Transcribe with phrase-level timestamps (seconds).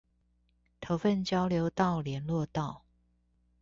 [0.79, 2.85] 頭份交流道聯絡道